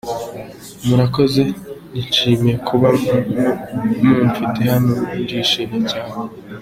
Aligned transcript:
Murakoze! 0.85 1.43
Nishimiye 1.93 2.55
kuba 2.67 2.87
mumfite 4.01 4.59
hano, 4.71 4.93
ndishimye 5.21 5.79
cyane. 5.91 6.13